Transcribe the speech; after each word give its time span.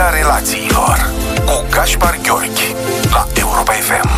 Psihologia 0.00 0.22
relațiilor 0.22 1.10
cu 1.44 1.66
Gaspar 1.70 2.18
Gheorghi 2.22 2.74
la 3.10 3.26
Europa 3.34 3.72
FM. 3.72 4.08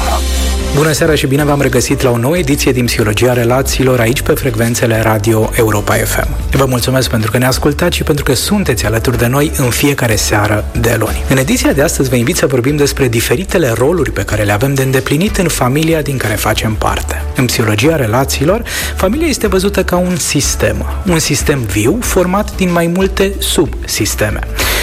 Bună 0.76 0.92
seara 0.92 1.14
și 1.14 1.26
bine 1.26 1.44
v-am 1.44 1.60
regăsit 1.60 2.00
la 2.00 2.10
o 2.10 2.16
nouă 2.16 2.38
ediție 2.38 2.72
din 2.72 2.84
Psihologia 2.84 3.32
Relațiilor 3.32 4.00
aici 4.00 4.22
pe 4.22 4.32
frecvențele 4.32 5.00
Radio 5.00 5.50
Europa 5.54 5.94
FM. 5.94 6.28
Vă 6.50 6.64
mulțumesc 6.64 7.10
pentru 7.10 7.30
că 7.30 7.38
ne 7.38 7.46
ascultați 7.46 7.96
și 7.96 8.02
pentru 8.02 8.24
că 8.24 8.34
sunteți 8.34 8.86
alături 8.86 9.18
de 9.18 9.26
noi 9.26 9.52
în 9.56 9.70
fiecare 9.70 10.16
seară 10.16 10.64
de 10.80 10.96
luni. 10.98 11.24
În 11.28 11.36
ediția 11.36 11.72
de 11.72 11.82
astăzi 11.82 12.08
vă 12.08 12.16
invit 12.16 12.36
să 12.36 12.46
vorbim 12.46 12.76
despre 12.76 13.08
diferitele 13.08 13.72
roluri 13.76 14.10
pe 14.10 14.24
care 14.24 14.42
le 14.42 14.52
avem 14.52 14.74
de 14.74 14.82
îndeplinit 14.82 15.36
în 15.36 15.48
familia 15.48 16.02
din 16.02 16.16
care 16.16 16.34
facem 16.34 16.74
parte. 16.74 17.22
În 17.36 17.44
Psihologia 17.44 17.96
Relațiilor, 17.96 18.62
familia 18.96 19.26
este 19.26 19.46
văzută 19.46 19.84
ca 19.84 19.96
un 19.96 20.16
sistem, 20.16 20.86
un 21.06 21.18
sistem 21.18 21.60
viu 21.60 21.98
format 22.00 22.56
din 22.56 22.72
mai 22.72 22.86
multe 22.86 23.32
subsisteme. 23.38 24.40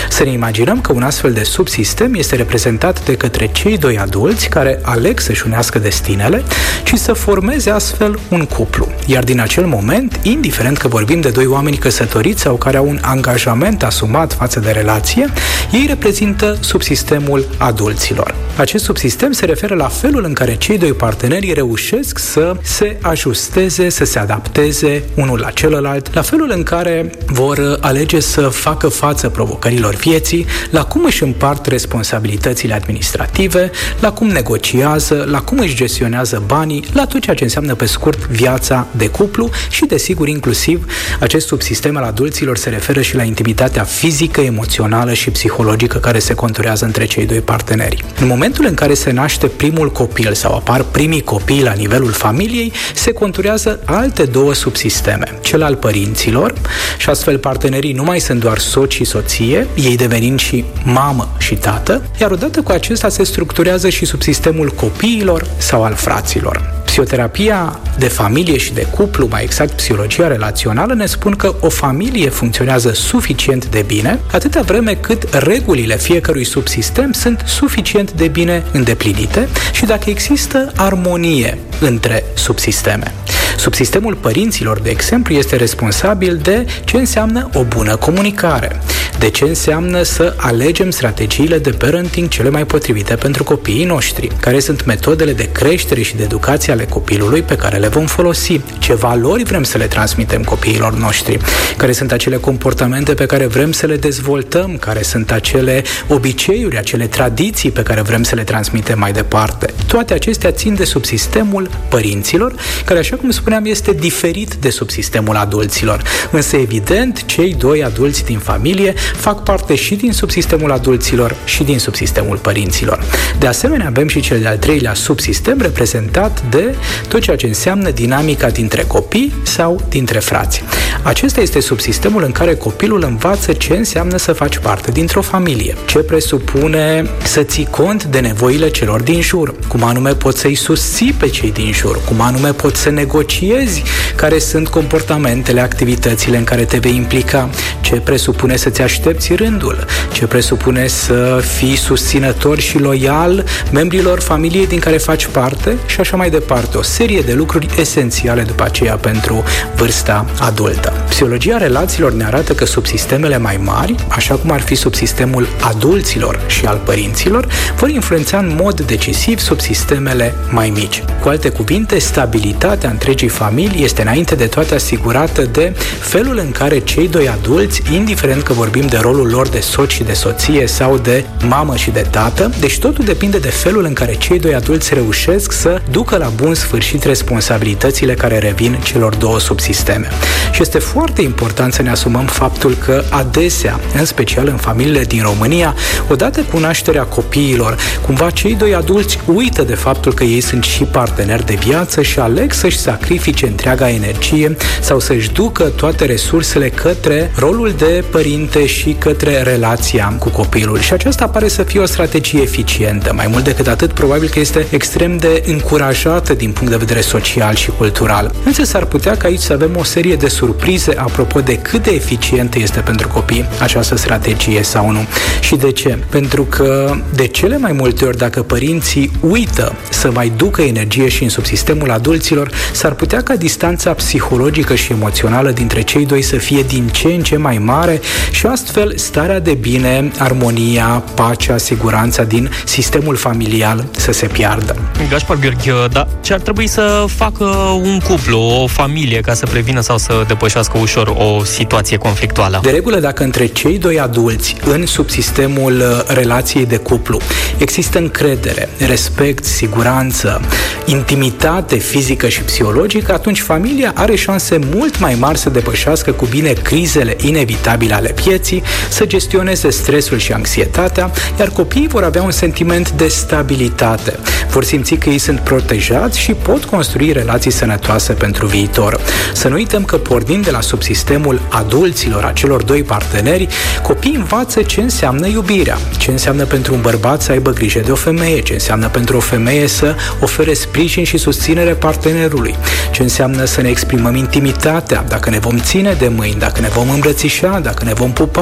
Să 0.10 0.24
ne 0.24 0.32
imaginăm 0.32 0.82
că 0.82 0.94
un 0.94 1.04
astfel 1.04 1.34
de 1.34 1.44
subsistem 1.44 2.14
este 2.14 2.36
reprezentat 2.36 3.06
de 3.06 3.16
către 3.16 3.50
cei 3.52 3.78
doi 3.78 3.98
adulți 3.98 4.50
care 4.50 4.80
aleg 4.82 5.20
să-și 5.20 5.44
unească 5.46 5.80
destinele 5.80 6.44
și 6.84 6.98
să 6.98 7.14
formeze 7.14 7.70
astfel 7.70 8.20
un 8.30 8.46
cuplu. 8.46 8.88
Iar 9.06 9.24
din 9.24 9.40
acel 9.40 9.66
moment, 9.66 10.20
indiferent 10.24 10.78
că 10.78 10.88
vorbim 10.88 11.22
de 11.22 11.30
doi 11.30 11.46
oameni 11.46 11.78
căsătoriți 11.78 12.42
sau 12.42 12.56
care 12.56 12.78
au 12.78 12.88
un 12.88 13.00
angajament 13.02 13.84
asumat 13.84 14.34
față 14.34 14.60
de 14.60 14.72
relație, 14.72 15.30
ei 15.72 15.86
reprezintă 15.88 16.58
subsistemul 16.60 17.48
adulților. 17.58 18.36
Acest 18.60 18.84
subsistem 18.84 19.32
se 19.32 19.46
referă 19.46 19.76
la 19.76 19.88
felul 19.88 20.24
în 20.24 20.34
care 20.34 20.56
cei 20.56 20.78
doi 20.78 20.94
parteneri 20.94 21.54
reușesc 21.54 22.18
să 22.18 22.56
se 22.62 22.98
ajusteze, 23.02 23.90
să 23.90 24.06
se 24.06 24.20
adapteze 24.20 25.04
unul 25.16 25.40
la 25.40 25.50
celălalt, 25.50 26.14
la 26.14 26.22
felul 26.22 26.52
în 26.56 26.64
care 26.64 27.12
vor 27.26 27.78
alege 27.82 28.20
să 28.20 28.42
facă 28.42 28.88
față 28.88 29.30
provocărilor 29.30 29.96
vieții, 29.96 30.46
la 30.70 30.84
cum 30.84 31.04
își 31.06 31.24
împart 31.24 31.66
responsabilitățile 31.66 32.74
administrative, 32.74 33.72
la 34.00 34.12
cum 34.12 34.28
negociază, 34.28 35.26
la 35.30 35.42
cum 35.42 35.58
își 35.58 35.76
gestionează 35.76 36.44
banii, 36.46 36.86
la 36.94 37.06
tot 37.06 37.22
ceea 37.22 37.36
ce 37.36 37.44
înseamnă 37.44 37.76
pe 37.76 37.86
scurt 37.86 38.28
viața 38.28 38.88
de 38.92 39.08
cuplu 39.08 39.50
și, 39.70 39.86
desigur, 39.86 40.28
inclusiv 40.28 40.86
acest 41.20 41.48
subsistem 41.48 41.98
al 41.98 42.04
adulților 42.04 42.58
se 42.58 42.70
referă 42.70 43.02
și 43.02 43.16
la 43.16 43.24
intimitatea 43.24 43.84
fizică, 43.84 44.42
emoțională 44.42 45.14
și 45.14 45.30
psihologică 45.30 45.98
care 45.98 46.20
se 46.20 46.34
conturează 46.34 46.86
între 46.86 47.06
cei 47.06 47.26
doi 47.26 47.42
parteneri. 47.42 48.04
În 48.20 48.28
momentul 48.28 48.48
în 48.58 48.74
care 48.74 48.94
se 48.94 49.12
naște 49.12 49.48
primul 49.48 49.92
copil 49.92 50.34
sau 50.34 50.56
apar 50.56 50.84
primii 50.84 51.22
copii 51.22 51.64
la 51.64 51.72
nivelul 51.72 52.12
familiei, 52.12 52.72
se 52.96 53.12
conturează 53.12 53.80
alte 53.86 54.24
două 54.24 54.54
subsisteme, 54.54 55.40
cel 55.42 55.64
al 55.64 55.76
părinților 55.76 56.54
și 56.98 57.10
astfel 57.10 57.38
partenerii 57.38 57.94
nu 57.94 58.04
mai 58.04 58.20
sunt 58.20 58.40
doar 58.40 58.58
soci 58.58 58.94
și 58.94 59.04
soție, 59.04 59.68
ei 59.76 59.96
devenind 59.96 60.40
și 60.40 60.66
mamă 60.84 61.36
și 61.38 61.56
tată, 61.56 62.02
iar 62.20 62.32
odată 62.32 62.62
cu 62.62 62.72
acesta 62.72 63.10
se 63.10 63.24
structurează 63.24 63.90
și 63.90 64.06
subsistemul 64.06 64.70
copiilor 64.70 65.48
sau 65.58 65.84
al 65.84 65.94
fraților. 65.94 66.79
Psihoterapia 66.90 67.80
de 67.98 68.08
familie 68.08 68.58
și 68.58 68.74
de 68.74 68.86
cuplu, 68.86 69.28
mai 69.28 69.44
exact 69.44 69.72
psihologia 69.72 70.28
relațională, 70.28 70.94
ne 70.94 71.06
spun 71.06 71.36
că 71.36 71.56
o 71.60 71.70
familie 71.70 72.30
funcționează 72.30 72.92
suficient 72.94 73.66
de 73.66 73.84
bine 73.88 74.20
atâta 74.32 74.62
vreme 74.62 74.94
cât 74.94 75.34
regulile 75.34 75.98
fiecărui 75.98 76.44
subsistem 76.44 77.12
sunt 77.12 77.44
suficient 77.46 78.12
de 78.12 78.28
bine 78.28 78.64
îndeplinite 78.72 79.48
și 79.72 79.86
dacă 79.86 80.10
există 80.10 80.72
armonie 80.76 81.58
între 81.80 82.24
subsisteme. 82.34 83.14
Subsistemul 83.58 84.16
părinților, 84.16 84.80
de 84.80 84.90
exemplu, 84.90 85.34
este 85.34 85.56
responsabil 85.56 86.38
de 86.38 86.66
ce 86.84 86.98
înseamnă 86.98 87.50
o 87.54 87.64
bună 87.64 87.96
comunicare, 87.96 88.80
de 89.20 89.30
ce 89.30 89.44
înseamnă 89.44 90.04
să 90.04 90.34
alegem 90.38 90.90
strategiile 90.90 91.58
de 91.58 91.70
parenting 91.70 92.28
cele 92.28 92.50
mai 92.50 92.66
potrivite 92.66 93.16
pentru 93.16 93.44
copiii 93.44 93.86
noștri, 93.86 94.32
care 94.40 94.60
sunt 94.60 94.86
metodele 94.86 95.34
de 95.34 95.50
creștere 95.52 96.02
și 96.02 96.16
de 96.16 96.24
educație 96.24 96.74
ale 96.74 96.86
copilului 96.86 97.42
pe 97.42 97.56
care 97.56 97.78
le 97.78 97.88
vom 97.88 98.06
folosi, 98.06 98.62
ce 98.80 98.94
valori 98.94 99.44
vrem 99.44 99.64
să 99.64 99.78
le 99.78 99.88
transmitem 99.88 100.44
copiilor 100.44 100.94
noștri, 100.94 101.38
care 101.78 101.92
sunt 101.92 102.12
acele 102.12 102.36
comportamente 102.38 103.14
pe 103.14 103.26
care 103.26 103.46
vrem 103.46 103.72
să 103.72 103.86
le 103.86 103.96
dezvoltăm, 103.96 104.78
care 104.78 105.02
sunt 105.02 105.32
acele 105.32 105.84
obiceiuri, 106.08 106.78
acele 106.78 107.08
tradiții 107.08 107.72
pe 107.72 107.84
care 107.84 108.02
vrem 108.02 108.24
să 108.24 108.36
le 108.36 108.44
transmitem 108.44 109.00
mai 109.00 109.12
departe. 109.12 109.74
Toate 109.88 110.14
acestea 110.14 110.52
țin 110.52 110.76
de 110.76 110.84
subsistemul 110.84 111.70
părinților, 111.90 112.54
care, 112.86 113.00
așa 113.00 113.16
cum 113.16 113.32
spuneam, 113.32 113.66
este 113.66 113.92
diferit 113.92 114.54
de 114.54 114.70
subsistemul 114.70 115.36
adulților. 115.36 116.02
Însă, 116.32 116.56
evident, 116.56 117.26
cei 117.26 117.54
doi 117.54 117.84
adulți 117.84 118.24
din 118.24 118.40
familie 118.40 118.94
fac 119.16 119.44
parte 119.44 119.76
și 119.76 119.96
din 119.96 120.14
subsistemul 120.14 120.72
adulților 120.72 121.36
și 121.46 121.64
din 121.64 121.80
subsistemul 121.80 122.38
părinților. 122.38 123.04
De 123.40 123.48
asemenea, 123.48 123.88
avem 123.88 124.08
și 124.08 124.20
cel 124.20 124.40
de-al 124.40 124.58
treilea 124.58 124.94
subsistem 124.94 125.62
reprezentat 125.62 126.44
de 126.50 126.76
tot 127.08 127.22
ceea 127.22 127.36
ce 127.36 127.48
înseamnă 127.48 127.90
dinamica 127.90 128.50
dintre 128.50 128.84
copii 128.88 129.34
sau 129.44 129.82
dintre 129.90 130.20
frați. 130.20 130.64
Acesta 131.04 131.42
este 131.42 131.60
subsistemul 131.60 132.24
în 132.24 132.32
care 132.32 132.56
copilul 132.56 133.04
învață 133.04 133.54
ce 133.54 133.74
înseamnă 133.74 134.18
să 134.18 134.34
faci 134.34 134.58
parte 134.58 134.92
dintr-o 134.92 135.22
familie, 135.22 135.76
ce 135.86 136.00
presupune 136.00 137.10
să 137.24 137.44
ții 137.44 137.68
cont 137.70 138.04
de 138.04 138.20
nevoile 138.20 138.70
celor 138.70 139.02
din 139.02 139.22
jur, 139.22 139.56
cum 139.68 139.84
anume 139.84 140.14
poți 140.14 140.40
să-i 140.40 140.56
susții 140.56 141.14
pe 141.14 141.28
cei 141.28 141.52
din 141.52 141.72
jur, 141.74 142.00
cum 142.06 142.22
anume 142.22 142.52
poți 142.52 142.82
să 142.82 142.90
negociezi 142.90 143.84
care 144.16 144.40
sunt 144.40 144.68
comportamentele, 144.68 145.62
activitățile 145.62 146.38
în 146.38 146.44
care 146.44 146.66
te 146.66 146.78
vei 146.78 146.96
implica, 146.96 147.50
ce 147.82 147.96
presupune 147.96 148.56
să-ți 148.56 148.82
aștepți 148.90 149.34
rândul, 149.34 149.86
ce 150.12 150.26
presupune 150.26 150.88
să 150.88 151.42
fii 151.58 151.76
susținător 151.76 152.60
și 152.60 152.80
loial 152.80 153.44
membrilor 153.72 154.20
familiei 154.20 154.68
din 154.68 154.80
care 154.80 154.98
faci 154.98 155.26
parte 155.26 155.78
și 155.86 156.00
așa 156.00 156.18
mai 156.18 156.30
departe. 156.30 156.78
O 156.78 156.82
serie 156.82 157.22
de 157.22 157.34
lucruri 157.34 157.68
esențiale 157.80 158.42
după 158.42 158.64
aceea 158.64 158.96
pentru 158.96 159.44
vârsta 159.76 160.26
adultă. 160.40 160.94
Psihologia 161.10 161.58
relațiilor 161.58 162.12
ne 162.12 162.26
arată 162.26 162.54
că 162.54 162.66
subsistemele 162.66 163.38
mai 163.38 163.60
mari, 163.64 163.96
așa 164.08 164.36
cum 164.36 164.52
ar 164.52 164.62
fi 164.62 164.76
subsistemul 164.76 165.48
adulților 165.62 166.40
și 166.48 166.66
al 166.66 166.82
părinților, 166.86 167.48
vor 167.76 167.90
influența 167.90 168.38
în 168.38 168.58
mod 168.62 168.82
decisiv 168.82 169.40
subsistemele 169.40 170.36
mai 170.50 170.70
mici. 170.70 171.04
Cu 171.22 171.28
alte 171.28 171.50
cuvinte, 171.50 172.00
stabilitatea 172.00 172.90
întregii 172.90 173.28
familii 173.28 173.84
este 173.84 174.02
înainte 174.02 174.36
de 174.36 174.46
toate 174.46 174.76
asigurată 174.76 175.42
de 175.42 175.74
felul 176.00 176.38
în 176.38 176.52
care 176.52 176.80
cei 176.80 177.08
doi 177.08 177.28
adulți, 177.30 177.82
indiferent 177.94 178.42
că 178.44 178.54
vorbim 178.54 178.79
de 178.88 178.98
rolul 179.02 179.30
lor 179.30 179.48
de 179.48 179.60
soț 179.60 179.90
și 179.90 180.04
de 180.04 180.14
soție 180.14 180.68
sau 180.68 180.98
de 180.98 181.26
mamă 181.48 181.76
și 181.76 181.92
de 181.92 182.08
tată, 182.10 182.52
deci 182.60 182.80
totul 182.80 183.06
depinde 183.06 183.38
de 183.38 183.50
felul 183.50 183.84
în 183.86 183.94
care 183.94 184.16
cei 184.16 184.40
doi 184.40 184.54
adulți 184.54 184.94
reușesc 184.94 185.52
să 185.52 185.82
ducă 185.92 186.18
la 186.18 186.28
bun 186.36 186.54
sfârșit 186.54 187.04
responsabilitățile 187.04 188.14
care 188.14 188.38
revin 188.38 188.80
celor 188.84 189.16
două 189.16 189.40
subsisteme. 189.40 190.08
Și 190.52 190.62
este 190.62 190.80
foarte 190.80 191.22
important 191.22 191.74
să 191.74 191.82
ne 191.82 191.90
asumăm 191.90 192.26
faptul 192.26 192.78
că 192.86 193.04
adesea, 193.10 193.80
în 193.98 194.06
special 194.06 194.48
în 194.48 194.58
familiile 194.58 195.04
din 195.04 195.22
România, 195.22 195.76
odată 196.10 196.42
cu 196.42 196.58
nașterea 196.58 197.04
copiilor, 197.04 197.78
cumva 198.06 198.30
cei 198.30 198.56
doi 198.56 198.76
adulți 198.76 199.20
uită 199.26 199.64
de 199.64 199.76
faptul 199.76 200.14
că 200.14 200.24
ei 200.24 200.42
sunt 200.42 200.64
și 200.64 200.84
parteneri 200.84 201.46
de 201.46 201.58
viață 201.60 202.02
și 202.02 202.20
aleg 202.20 202.54
să-și 202.54 202.78
sacrifice 202.78 203.46
întreaga 203.46 203.90
energie 203.90 204.56
sau 204.82 205.00
să-și 205.00 205.32
ducă 205.32 205.64
toate 205.64 206.06
resursele 206.06 206.70
către 206.70 207.32
rolul 207.36 207.74
de 207.78 208.04
părinte 208.12 208.66
și 208.70 208.96
către 209.00 209.42
relația 209.42 210.16
cu 210.20 210.30
copilul. 210.30 210.80
Și 210.80 210.94
aceasta 210.94 211.28
pare 211.28 211.48
să 211.48 211.64
fie 211.64 211.80
o 211.80 211.86
strategie 211.86 212.42
eficientă. 212.42 213.14
Mai 213.14 213.28
mult 213.28 213.44
decât 213.44 213.68
atât, 213.68 213.92
probabil 213.92 214.30
că 214.30 214.40
este 214.40 214.66
extrem 214.70 215.18
de 215.18 215.44
încurajată 215.46 216.34
din 216.34 216.52
punct 216.52 216.72
de 216.72 216.78
vedere 216.78 217.02
social 217.02 217.56
și 217.56 217.72
cultural. 217.78 218.32
Însă 218.46 218.64
s-ar 218.64 218.86
putea 218.86 219.18
ca 219.18 219.28
aici 219.28 219.40
să 219.40 219.54
avem 219.54 219.76
o 219.78 219.84
serie 219.84 220.16
de 220.16 220.28
surprize 220.28 220.94
apropo 220.98 221.40
de 221.40 221.58
cât 221.58 221.84
de 221.84 221.92
eficientă 221.92 222.60
este 222.60 222.80
pentru 222.80 223.08
copii 223.08 223.46
această 223.60 223.98
strategie 223.98 224.64
sau 224.64 224.92
nu. 224.92 225.06
Și 225.40 225.56
de 225.56 225.72
ce? 225.72 225.98
Pentru 226.10 226.44
că 226.44 226.96
de 227.14 227.28
cele 227.28 227.58
mai 227.58 227.72
multe 227.72 228.06
ori, 228.06 228.18
dacă 228.18 228.44
părinții 228.44 229.12
uită 229.20 229.76
să 229.90 230.12
mai 230.12 230.32
ducă 230.38 230.62
energie 230.62 231.08
și 231.08 231.24
în 231.24 231.30
subsistemul 231.30 231.92
adulților, 231.92 232.52
s-ar 232.72 232.94
putea 232.94 233.22
ca 233.22 233.36
distanța 233.36 233.94
psihologică 233.94 234.76
și 234.76 234.92
emoțională 234.92 235.52
dintre 235.52 235.82
cei 235.82 236.06
doi 236.06 236.22
să 236.22 236.36
fie 236.36 236.62
din 236.62 236.88
ce 236.88 237.08
în 237.08 237.22
ce 237.22 237.38
mai 237.38 237.58
mare 237.58 238.00
și 238.32 238.46
astfel 238.60 238.98
starea 238.98 239.40
de 239.40 239.54
bine, 239.54 240.12
armonia, 240.18 241.04
pacea, 241.14 241.58
siguranța 241.58 242.24
din 242.24 242.50
sistemul 242.66 243.16
familial 243.16 243.86
să 243.92 244.12
se 244.12 244.26
piardă. 244.26 244.76
Gașpar 245.10 245.38
Gheorghe, 245.38 245.88
da, 245.92 246.08
ce 246.22 246.34
ar 246.34 246.40
trebui 246.40 246.68
să 246.68 247.06
facă 247.16 247.46
un 247.84 248.00
cuplu, 248.00 248.40
o 248.40 248.68
familie, 248.68 249.20
ca 249.20 249.34
să 249.34 249.46
prevină 249.46 249.82
sau 249.82 249.98
să 249.98 250.24
depășească 250.28 250.78
ușor 250.78 251.14
o 251.18 251.44
situație 251.44 251.98
conflictuală? 251.98 252.60
De 252.64 252.70
regulă, 252.70 253.00
dacă 253.00 253.24
între 253.24 253.46
cei 253.46 253.78
doi 253.78 254.00
adulți 254.00 254.56
în 254.66 254.86
subsistemul 254.86 255.74
uh, 255.74 256.16
relației 256.16 256.66
de 256.66 256.78
cuplu 256.78 257.20
există 257.58 257.98
încredere, 257.98 258.70
respect, 258.88 259.46
siguranță, 259.46 260.42
intimitate 260.86 261.76
fizică 261.76 262.28
și 262.28 262.42
psihologică, 262.42 263.14
atunci 263.14 263.42
familia 263.42 263.92
are 263.96 264.16
șanse 264.16 264.60
mult 264.76 265.00
mai 265.00 265.16
mari 265.20 265.38
să 265.38 265.50
depășească 265.50 266.12
cu 266.12 266.26
bine 266.26 266.52
crizele 266.52 267.16
inevitabile 267.22 267.94
ale 267.94 268.14
vieții 268.24 268.49
vieții, 268.50 268.64
să 268.90 269.06
gestioneze 269.06 269.70
stresul 269.70 270.18
și 270.18 270.32
anxietatea, 270.32 271.12
iar 271.40 271.50
copiii 271.50 271.88
vor 271.88 272.04
avea 272.04 272.22
un 272.22 272.32
sentiment 272.32 272.92
de 272.92 273.08
stabilitate. 273.08 274.20
Vor 274.50 274.64
simți 274.64 274.96
că 274.96 275.10
ei 275.10 275.18
sunt 275.18 275.40
protejați 275.40 276.20
și 276.20 276.34
pot 276.34 276.64
construi 276.64 277.12
relații 277.12 277.52
sănătoase 277.52 278.14
pentru 278.14 278.46
viitor. 278.46 279.00
Să 279.34 279.48
nu 279.48 279.56
uităm 279.56 279.84
că 279.84 279.98
pornind 279.98 280.44
de 280.44 280.52
la 280.52 280.62
subsistemul 280.62 281.42
adulților 281.50 282.24
a 282.24 282.32
celor 282.32 282.64
doi 282.64 282.84
parteneri, 282.84 283.48
copiii 283.84 284.16
învață 284.16 284.62
ce 284.62 284.82
înseamnă 284.82 285.28
iubirea, 285.28 285.78
ce 285.98 286.12
înseamnă 286.12 286.44
pentru 286.44 286.74
un 286.74 286.82
bărbat 286.82 287.22
să 287.22 287.32
aibă 287.32 287.52
grijă 287.52 287.80
de 287.80 287.92
o 287.92 287.96
femeie, 287.96 288.42
ce 288.42 288.54
înseamnă 288.54 288.88
pentru 288.88 289.18
o 289.18 289.20
femeie 289.20 289.68
să 289.68 289.96
ofere 290.22 290.54
sprijin 290.54 291.04
și 291.04 291.18
susținere 291.18 291.74
partenerului, 291.74 292.56
ce 292.92 293.02
înseamnă 293.02 293.46
să 293.46 293.62
ne 293.62 293.70
exprimăm 293.70 294.16
intimitatea, 294.16 295.06
dacă 295.08 295.30
ne 295.30 295.40
vom 295.40 295.58
ține 295.58 295.96
de 296.00 296.08
mâini, 296.08 296.40
dacă 296.40 296.62
ne 296.62 296.68
vom 296.68 296.90
îmbrățișa, 296.90 297.60
dacă 297.60 297.84
ne 297.84 297.94
vom 297.94 298.12
pupa, 298.12 298.39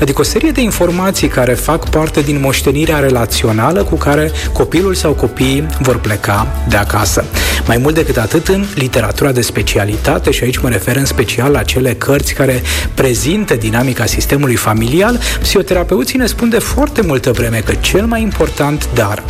adică 0.00 0.20
o 0.20 0.24
serie 0.24 0.50
de 0.50 0.60
informații 0.60 1.28
care 1.28 1.54
fac 1.54 1.88
parte 1.88 2.20
din 2.20 2.40
moștenirea 2.40 2.98
relațională 2.98 3.82
cu 3.82 3.96
care 3.96 4.30
copilul 4.52 4.94
sau 4.94 5.12
copiii 5.12 5.66
vor 5.80 5.98
pleca 5.98 6.46
de 6.68 6.76
acasă. 6.76 7.24
Mai 7.66 7.76
mult 7.76 7.94
decât 7.94 8.16
atât, 8.16 8.48
în 8.48 8.64
literatura 8.74 9.32
de 9.32 9.40
specialitate, 9.40 10.30
și 10.30 10.44
aici 10.44 10.58
mă 10.58 10.68
refer 10.68 10.96
în 10.96 11.04
special 11.04 11.52
la 11.52 11.62
cele 11.62 11.94
cărți 11.94 12.34
care 12.34 12.62
prezintă 12.94 13.54
dinamica 13.54 14.06
sistemului 14.06 14.56
familial, 14.56 15.20
psihoterapeuții 15.40 16.18
ne 16.18 16.26
spun 16.26 16.48
de 16.48 16.58
foarte 16.58 17.02
multă 17.02 17.32
vreme 17.32 17.62
că 17.64 17.72
cel 17.80 18.06
mai 18.06 18.22
important 18.22 18.88
dar 18.94 19.22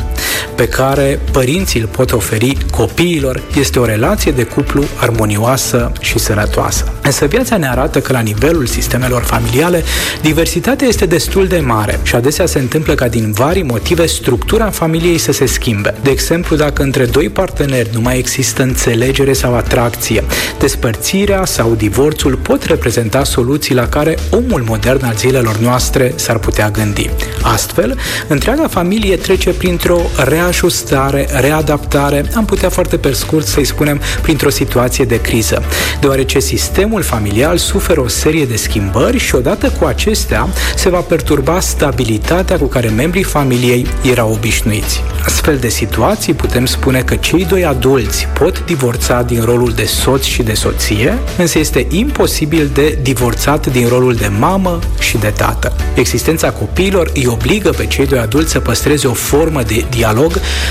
pe 0.60 0.68
care 0.68 1.20
părinții 1.32 1.80
îl 1.80 1.86
pot 1.86 2.12
oferi 2.12 2.56
copiilor 2.70 3.42
este 3.58 3.78
o 3.78 3.84
relație 3.84 4.32
de 4.32 4.42
cuplu 4.42 4.84
armonioasă 4.96 5.92
și 6.00 6.18
sănătoasă. 6.18 6.92
Însă 7.02 7.26
viața 7.26 7.56
ne 7.56 7.68
arată 7.68 8.00
că 8.00 8.12
la 8.12 8.20
nivelul 8.20 8.66
sistemelor 8.66 9.22
familiale 9.22 9.82
diversitatea 10.20 10.88
este 10.88 11.06
destul 11.06 11.46
de 11.46 11.58
mare 11.58 12.00
și 12.02 12.14
adesea 12.14 12.46
se 12.46 12.58
întâmplă 12.58 12.94
ca 12.94 13.08
din 13.08 13.32
vari 13.32 13.62
motive 13.62 14.06
structura 14.06 14.70
familiei 14.70 15.18
să 15.18 15.32
se 15.32 15.46
schimbe. 15.46 15.94
De 16.02 16.10
exemplu, 16.10 16.56
dacă 16.56 16.82
între 16.82 17.04
doi 17.04 17.28
parteneri 17.28 17.90
nu 17.92 18.00
mai 18.00 18.18
există 18.18 18.62
înțelegere 18.62 19.32
sau 19.32 19.56
atracție, 19.56 20.24
despărțirea 20.58 21.44
sau 21.44 21.74
divorțul 21.74 22.36
pot 22.36 22.64
reprezenta 22.64 23.24
soluții 23.24 23.74
la 23.74 23.88
care 23.88 24.18
omul 24.30 24.64
modern 24.66 25.04
al 25.04 25.14
zilelor 25.16 25.56
noastre 25.56 26.12
s-ar 26.14 26.38
putea 26.38 26.70
gândi. 26.70 27.10
Astfel, 27.42 27.98
întreaga 28.28 28.68
familie 28.68 29.16
trece 29.16 29.50
printr-o 29.50 30.00
reajustare, 30.50 31.28
readaptare, 31.32 32.24
am 32.36 32.44
putea 32.44 32.68
foarte 32.68 32.96
pe 32.96 33.12
scurt 33.12 33.46
să-i 33.46 33.64
spunem 33.64 34.00
printr-o 34.22 34.50
situație 34.50 35.04
de 35.04 35.20
criză, 35.20 35.62
deoarece 36.00 36.38
sistemul 36.38 37.02
familial 37.02 37.56
suferă 37.56 38.00
o 38.00 38.08
serie 38.08 38.44
de 38.44 38.56
schimbări 38.56 39.18
și 39.18 39.34
odată 39.34 39.72
cu 39.78 39.84
acestea 39.84 40.48
se 40.76 40.88
va 40.88 40.98
perturba 40.98 41.60
stabilitatea 41.60 42.58
cu 42.58 42.64
care 42.64 42.88
membrii 42.88 43.22
familiei 43.22 43.86
erau 44.02 44.32
obișnuiți. 44.32 45.02
Astfel 45.24 45.56
de 45.56 45.68
situații 45.68 46.34
putem 46.34 46.66
spune 46.66 47.00
că 47.00 47.16
cei 47.16 47.44
doi 47.44 47.64
adulți 47.64 48.26
pot 48.38 48.64
divorța 48.64 49.22
din 49.22 49.42
rolul 49.44 49.72
de 49.72 49.84
soț 49.84 50.22
și 50.22 50.42
de 50.42 50.54
soție, 50.54 51.18
însă 51.38 51.58
este 51.58 51.86
imposibil 51.90 52.70
de 52.74 52.98
divorțat 53.02 53.66
din 53.66 53.88
rolul 53.88 54.14
de 54.14 54.30
mamă 54.38 54.78
și 54.98 55.16
de 55.16 55.32
tată. 55.36 55.72
Existența 55.94 56.50
copiilor 56.50 57.10
îi 57.14 57.26
obligă 57.26 57.70
pe 57.70 57.86
cei 57.86 58.06
doi 58.06 58.18
adulți 58.18 58.50
să 58.50 58.60
păstreze 58.60 59.06
o 59.06 59.12
formă 59.12 59.62
de 59.62 59.84
dialog 59.90 60.29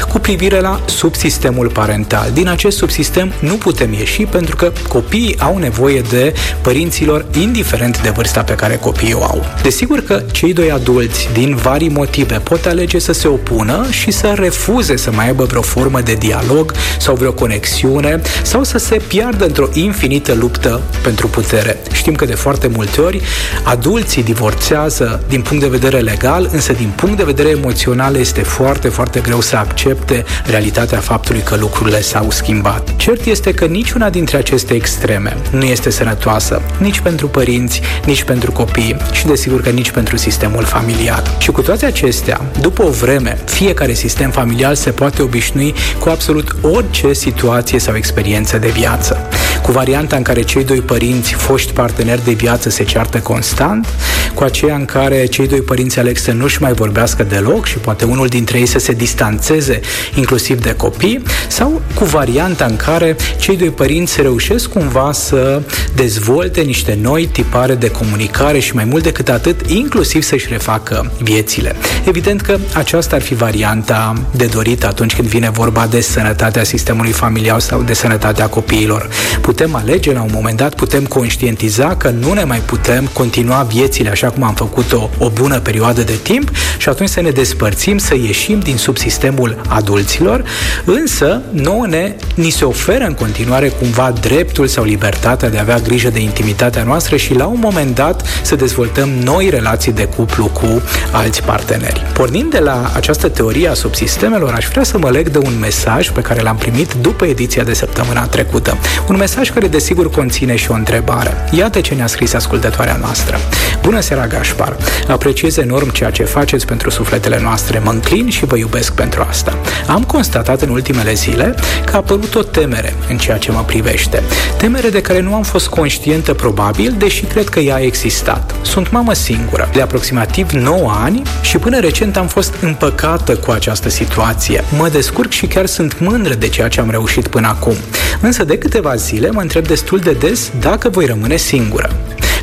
cu 0.09 0.19
privire 0.19 0.59
la 0.59 0.81
subsistemul 0.85 1.69
parental. 1.69 2.29
Din 2.33 2.47
acest 2.47 2.77
subsistem 2.77 3.33
nu 3.39 3.53
putem 3.53 3.93
ieși 3.93 4.23
pentru 4.23 4.55
că 4.55 4.71
copiii 4.87 5.35
au 5.39 5.57
nevoie 5.57 6.01
de 6.09 6.33
părinților 6.61 7.25
indiferent 7.39 8.01
de 8.01 8.09
vârsta 8.09 8.43
pe 8.43 8.53
care 8.53 8.75
copiii 8.75 9.13
o 9.13 9.23
au. 9.23 9.45
Desigur 9.61 9.99
că 9.99 10.23
cei 10.31 10.53
doi 10.53 10.71
adulți, 10.71 11.29
din 11.33 11.55
vari 11.55 11.87
motive, 11.87 12.35
pot 12.35 12.65
alege 12.65 12.99
să 12.99 13.11
se 13.11 13.27
opună 13.27 13.85
și 13.89 14.11
să 14.11 14.33
refuze 14.35 14.95
să 14.95 15.11
mai 15.11 15.25
aibă 15.25 15.43
vreo 15.43 15.61
formă 15.61 16.01
de 16.01 16.13
dialog 16.13 16.73
sau 16.99 17.15
vreo 17.15 17.31
conexiune 17.31 18.21
sau 18.43 18.63
să 18.63 18.77
se 18.77 19.01
piardă 19.07 19.45
într-o 19.45 19.67
infinită 19.73 20.33
luptă 20.33 20.81
pentru 21.01 21.27
putere. 21.27 21.79
Știm 21.91 22.15
că 22.15 22.25
de 22.25 22.35
foarte 22.35 22.67
multe 22.67 23.01
ori 23.01 23.21
adulții 23.63 24.23
divorțează 24.23 25.23
din 25.27 25.41
punct 25.41 25.63
de 25.63 25.69
vedere 25.69 25.99
legal, 25.99 26.49
însă 26.51 26.73
din 26.73 26.91
punct 26.95 27.17
de 27.17 27.23
vedere 27.23 27.49
emoțional 27.49 28.15
este 28.15 28.41
foarte, 28.41 28.89
foarte 28.89 29.19
greu 29.19 29.41
să 29.49 29.55
accepte 29.55 30.25
realitatea 30.45 30.99
faptului 30.99 31.41
că 31.41 31.55
lucrurile 31.55 32.01
s-au 32.01 32.31
schimbat. 32.31 32.95
Cert 32.95 33.25
este 33.25 33.53
că 33.53 33.65
niciuna 33.65 34.09
dintre 34.09 34.37
aceste 34.37 34.73
extreme 34.73 35.37
nu 35.51 35.63
este 35.63 35.89
sănătoasă, 35.89 36.61
nici 36.77 36.99
pentru 36.99 37.27
părinți, 37.27 37.81
nici 38.05 38.23
pentru 38.23 38.51
copii 38.51 38.95
și 39.11 39.25
desigur 39.25 39.61
că 39.61 39.69
nici 39.69 39.91
pentru 39.91 40.17
sistemul 40.17 40.63
familial. 40.63 41.23
Și 41.37 41.51
cu 41.51 41.61
toate 41.61 41.85
acestea, 41.85 42.41
după 42.61 42.83
o 42.83 42.89
vreme, 42.89 43.37
fiecare 43.45 43.93
sistem 43.93 44.31
familial 44.31 44.75
se 44.75 44.91
poate 44.91 45.21
obișnui 45.21 45.73
cu 45.99 46.09
absolut 46.09 46.55
orice 46.61 47.13
situație 47.13 47.79
sau 47.79 47.95
experiență 47.95 48.57
de 48.57 48.67
viață. 48.67 49.27
Cu 49.69 49.75
varianta 49.75 50.15
în 50.15 50.21
care 50.21 50.41
cei 50.41 50.63
doi 50.63 50.81
părinți, 50.81 51.33
foști 51.33 51.73
parteneri 51.73 52.23
de 52.23 52.31
viață, 52.31 52.69
se 52.69 52.83
ceartă 52.83 53.17
constant, 53.17 53.87
cu 54.33 54.43
aceea 54.43 54.75
în 54.75 54.85
care 54.85 55.25
cei 55.25 55.47
doi 55.47 55.61
părinți 55.61 55.99
aleg 55.99 56.17
să 56.17 56.31
nu-și 56.31 56.61
mai 56.61 56.73
vorbească 56.73 57.23
deloc 57.23 57.65
și 57.65 57.77
poate 57.77 58.05
unul 58.05 58.27
dintre 58.27 58.59
ei 58.59 58.65
să 58.65 58.79
se 58.79 58.91
distanțeze 58.91 59.79
inclusiv 60.15 60.61
de 60.61 60.73
copii, 60.73 61.23
sau 61.47 61.81
cu 61.93 62.03
varianta 62.03 62.65
în 62.65 62.75
care 62.75 63.15
cei 63.39 63.57
doi 63.57 63.69
părinți 63.69 64.21
reușesc 64.21 64.69
cumva 64.69 65.11
să 65.11 65.61
dezvolte 65.95 66.61
niște 66.61 66.97
noi 67.01 67.25
tipare 67.25 67.75
de 67.75 67.91
comunicare 67.91 68.59
și 68.59 68.75
mai 68.75 68.85
mult 68.85 69.03
decât 69.03 69.29
atât, 69.29 69.69
inclusiv 69.69 70.23
să-și 70.23 70.47
refacă 70.49 71.11
viețile. 71.19 71.75
Evident 72.05 72.41
că 72.41 72.57
aceasta 72.73 73.15
ar 73.15 73.21
fi 73.21 73.33
varianta 73.33 74.21
de 74.31 74.45
dorit 74.45 74.83
atunci 74.83 75.15
când 75.15 75.27
vine 75.27 75.49
vorba 75.49 75.87
de 75.87 76.01
sănătatea 76.01 76.63
sistemului 76.63 77.11
familial 77.11 77.59
sau 77.59 77.81
de 77.81 77.93
sănătatea 77.93 78.47
copiilor. 78.47 79.09
Putem 79.41 79.58
alege 79.73 80.13
la 80.13 80.21
un 80.21 80.29
moment 80.33 80.57
dat, 80.57 80.75
putem 80.75 81.05
conștientiza 81.05 81.95
că 81.95 82.09
nu 82.09 82.33
ne 82.33 82.43
mai 82.43 82.59
putem 82.59 83.09
continua 83.13 83.67
viețile 83.69 84.09
așa 84.09 84.29
cum 84.29 84.43
am 84.43 84.53
făcut-o 84.53 85.09
o 85.17 85.29
bună 85.29 85.59
perioadă 85.59 86.01
de 86.01 86.19
timp 86.21 86.51
și 86.77 86.89
atunci 86.89 87.09
să 87.09 87.21
ne 87.21 87.29
despărțim, 87.29 87.97
să 87.97 88.15
ieșim 88.15 88.59
din 88.59 88.77
subsistemul 88.77 89.61
adulților, 89.67 90.43
însă 90.85 91.41
nouă 91.51 91.87
ne, 91.87 92.15
ni 92.33 92.49
se 92.49 92.65
oferă 92.65 93.03
în 93.03 93.13
continuare 93.13 93.67
cumva 93.67 94.13
dreptul 94.21 94.67
sau 94.67 94.83
libertatea 94.83 95.49
de 95.49 95.57
a 95.57 95.61
avea 95.61 95.77
grijă 95.77 96.09
de 96.09 96.19
intimitatea 96.19 96.83
noastră 96.83 97.15
și 97.15 97.33
la 97.33 97.45
un 97.45 97.59
moment 97.61 97.95
dat 97.95 98.27
să 98.41 98.55
dezvoltăm 98.55 99.09
noi 99.09 99.49
relații 99.49 99.91
de 99.91 100.05
cuplu 100.05 100.45
cu 100.45 100.81
alți 101.11 101.43
parteneri. 101.43 102.05
Pornind 102.13 102.51
de 102.51 102.59
la 102.59 102.91
această 102.95 103.29
teorie 103.29 103.67
a 103.67 103.73
subsistemelor, 103.73 104.53
aș 104.53 104.65
vrea 104.65 104.83
să 104.83 104.97
mă 104.97 105.09
leg 105.09 105.29
de 105.29 105.37
un 105.37 105.59
mesaj 105.59 106.09
pe 106.09 106.21
care 106.21 106.41
l-am 106.41 106.55
primit 106.55 106.93
după 106.93 107.25
ediția 107.25 107.63
de 107.63 107.73
săptămâna 107.73 108.27
trecută. 108.27 108.77
Un 109.09 109.15
mesaj 109.39 109.55
care 109.55 109.67
desigur 109.67 110.09
conține 110.09 110.55
și 110.55 110.71
o 110.71 110.73
întrebare. 110.73 111.37
Iată 111.51 111.81
ce 111.81 111.93
ne-a 111.93 112.07
scris 112.07 112.33
ascultătoarea 112.33 112.97
noastră. 113.01 113.39
Bună 113.81 113.99
seara, 113.99 114.27
Gașpar! 114.27 114.77
Apreciez 115.07 115.57
enorm 115.57 115.89
ceea 115.89 116.09
ce 116.09 116.23
faceți 116.23 116.65
pentru 116.65 116.89
sufletele 116.89 117.39
noastre. 117.41 117.79
Mă 117.79 117.91
înclin 117.91 118.29
și 118.29 118.45
vă 118.45 118.57
iubesc 118.57 118.93
pentru 118.93 119.25
asta. 119.29 119.57
Am 119.87 120.03
constatat 120.03 120.61
în 120.61 120.69
ultimele 120.69 121.13
zile 121.13 121.55
că 121.85 121.91
a 121.93 121.97
apărut 121.97 122.35
o 122.35 122.43
temere 122.43 122.95
în 123.09 123.17
ceea 123.17 123.37
ce 123.37 123.51
mă 123.51 123.63
privește. 123.65 124.23
Temere 124.57 124.89
de 124.89 125.01
care 125.01 125.19
nu 125.19 125.33
am 125.33 125.43
fost 125.43 125.67
conștientă 125.67 126.33
probabil, 126.33 126.95
deși 126.97 127.23
cred 127.23 127.49
că 127.49 127.59
ea 127.59 127.75
a 127.75 127.81
existat. 127.81 128.55
Sunt 128.61 128.91
mamă 128.91 129.13
singură, 129.13 129.69
de 129.73 129.81
aproximativ 129.81 130.51
9 130.51 130.91
ani 131.03 131.21
și 131.41 131.57
până 131.57 131.79
recent 131.79 132.17
am 132.17 132.27
fost 132.27 132.53
împăcată 132.61 133.35
cu 133.35 133.51
această 133.51 133.89
situație. 133.89 134.63
Mă 134.77 134.89
descurc 134.89 135.31
și 135.31 135.47
chiar 135.47 135.65
sunt 135.65 135.99
mândră 135.99 136.33
de 136.33 136.47
ceea 136.47 136.67
ce 136.67 136.79
am 136.79 136.89
reușit 136.89 137.27
până 137.27 137.47
acum. 137.47 137.75
Însă 138.21 138.43
de 138.43 138.57
câteva 138.57 138.95
zile 138.95 139.28
mă 139.31 139.41
întreb 139.41 139.67
destul 139.67 139.99
de 139.99 140.11
des 140.11 140.51
dacă 140.59 140.89
voi 140.89 141.05
rămâne 141.05 141.35
singură. 141.35 141.89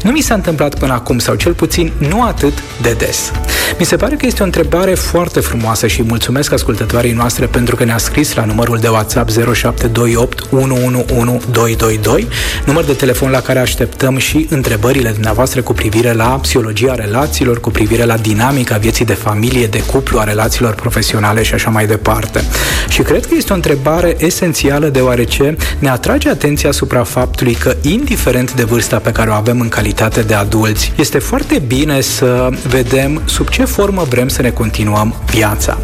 Nu 0.02 0.10
mi 0.10 0.20
s-a 0.20 0.34
întâmplat 0.34 0.78
până 0.78 0.92
acum, 0.92 1.18
sau 1.18 1.34
cel 1.34 1.52
puțin 1.52 1.92
nu 1.98 2.22
atât 2.22 2.52
de 2.82 2.92
des. 2.98 3.32
Mi 3.78 3.84
se 3.84 3.96
pare 3.96 4.14
că 4.16 4.26
este 4.26 4.42
o 4.42 4.44
întrebare 4.44 4.94
foarte 4.94 5.40
frumoasă 5.40 5.86
și 5.86 6.02
mulțumesc 6.02 6.52
ascultătoarei 6.52 7.12
noastre 7.12 7.46
pentru 7.46 7.76
că 7.76 7.84
ne-a 7.84 7.98
scris 7.98 8.34
la 8.34 8.44
numărul 8.44 8.78
de 8.78 8.88
WhatsApp 8.88 9.30
0728 9.30 10.46
111222, 10.50 12.28
număr 12.64 12.84
de 12.84 12.92
telefon 12.92 13.30
la 13.30 13.40
care 13.40 13.58
așteptăm 13.58 14.16
și 14.16 14.46
întrebările 14.50 15.10
dumneavoastră 15.10 15.62
cu 15.62 15.72
privire 15.72 16.12
la 16.12 16.26
psihologia 16.26 16.94
relațiilor, 16.94 17.60
cu 17.60 17.70
privire 17.70 18.04
la 18.04 18.16
dinamica 18.16 18.76
vieții 18.76 19.04
de 19.04 19.14
familie, 19.14 19.66
de 19.66 19.82
cuplu, 19.82 20.18
a 20.18 20.24
relațiilor 20.24 20.74
profesionale 20.74 21.42
și 21.42 21.54
așa 21.54 21.70
mai 21.70 21.86
departe. 21.86 22.44
Și 22.88 23.02
cred 23.02 23.26
că 23.26 23.34
este 23.36 23.52
o 23.52 23.56
întrebare 23.56 24.16
esențială 24.18 24.88
deoarece 24.88 25.56
ne 25.78 25.88
atrage 25.88 26.28
atenția 26.28 26.68
asupra 26.68 27.02
faptului 27.02 27.54
că, 27.54 27.76
indiferent 27.80 28.54
de 28.54 28.62
vârsta 28.62 28.96
pe 28.98 29.12
care 29.12 29.30
o 29.30 29.32
avem 29.32 29.60
în 29.60 29.68
calitate 29.68 29.95
de 30.26 30.34
adulți, 30.34 30.92
este 30.96 31.18
foarte 31.18 31.58
bine 31.66 32.00
să 32.00 32.48
vedem 32.68 33.22
sub 33.24 33.48
ce 33.48 33.64
formă 33.64 34.06
vrem 34.08 34.28
să 34.28 34.42
ne 34.42 34.50
continuăm 34.50 35.14
viața. 35.30 35.78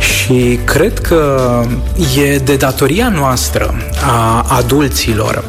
Și 0.00 0.58
cred 0.64 0.98
că 0.98 1.62
e 2.22 2.36
de 2.36 2.56
datoria 2.56 3.08
noastră 3.08 3.74
a 4.06 4.46
adulților 4.48 5.44